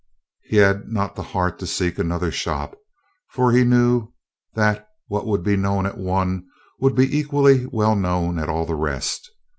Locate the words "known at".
5.55-5.99, 7.95-8.49